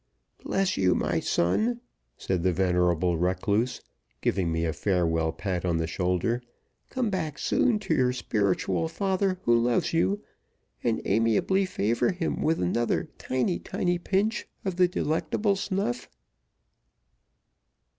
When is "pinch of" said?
13.99-14.77